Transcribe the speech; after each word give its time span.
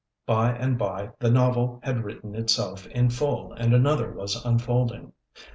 By 0.25 0.49
and 0.53 0.79
by 0.79 1.11
the 1.19 1.29
novel 1.29 1.79
had 1.83 2.03
written 2.03 2.33
itself 2.33 2.87
in 2.87 3.11
full, 3.11 3.53
and 3.53 3.71
another 3.71 4.11
was 4.11 4.35
unfolding. 4.43 5.13